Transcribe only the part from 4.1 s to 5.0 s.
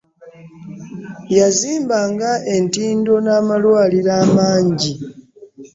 amangi.